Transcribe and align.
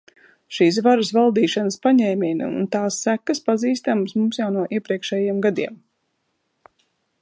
Šīs 0.59 0.77
varas 0.85 1.11
valdīšanas 1.17 1.77
paņēmieni 1.83 2.47
un 2.47 2.67
tās 2.77 2.99
sekas 3.09 3.45
pazīstamas 3.51 4.19
mums 4.21 4.43
jau 4.43 4.51
no 4.57 4.67
iepriekšējiem 4.79 5.47
gadiem. 5.49 5.83